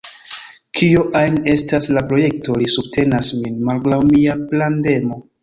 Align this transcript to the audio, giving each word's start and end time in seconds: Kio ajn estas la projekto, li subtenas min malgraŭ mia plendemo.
Kio 0.77 1.03
ajn 1.19 1.37
estas 1.53 1.89
la 1.97 2.03
projekto, 2.13 2.57
li 2.63 2.71
subtenas 2.77 3.31
min 3.43 3.61
malgraŭ 3.69 4.01
mia 4.09 4.39
plendemo. 4.49 5.23